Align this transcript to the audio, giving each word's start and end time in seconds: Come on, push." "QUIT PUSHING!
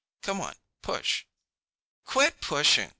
Come 0.23 0.41
on, 0.41 0.55
push." 0.81 1.25
"QUIT 2.07 2.41
PUSHING! 2.41 2.89